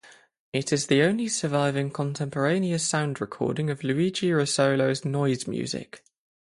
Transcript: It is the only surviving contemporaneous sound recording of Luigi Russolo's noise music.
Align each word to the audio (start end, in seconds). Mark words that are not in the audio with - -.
It 0.51 0.73
is 0.73 0.87
the 0.87 1.03
only 1.03 1.27
surviving 1.27 1.91
contemporaneous 1.91 2.83
sound 2.83 3.21
recording 3.21 3.69
of 3.69 3.83
Luigi 3.83 4.31
Russolo's 4.31 5.05
noise 5.05 5.45
music. 5.45 6.03